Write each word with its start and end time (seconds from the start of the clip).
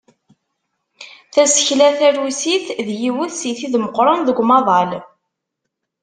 Tasekla 1.33 1.89
tarusit 1.99 2.65
d 2.87 2.87
yiwet 3.01 3.31
si 3.39 3.51
tid 3.59 3.73
meqqren 3.83 4.19
deg 4.27 4.41
umaḍal. 4.43 4.91